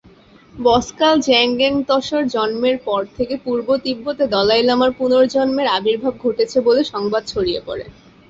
ব্স্কাল-ব্জাং-র্গ্যা-ম্ত্শোর 0.55 2.23
জন্মের 2.27 2.77
পর 2.85 3.01
থেকে 3.17 3.35
পূর্ব 3.45 3.67
তিব্বতে 3.85 4.23
দলাই 4.27 4.61
লামার 4.63 4.91
পুনর্জন্মের 4.99 5.67
আবির্ভাব 5.77 6.13
ঘটেছে 6.25 6.57
বলে 6.67 6.81
সংবাদ 6.93 7.23
ছড়িয়ে 7.27 7.61
পড়ে। 7.67 7.85